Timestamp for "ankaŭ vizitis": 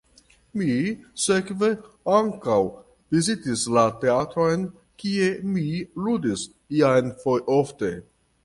2.13-3.67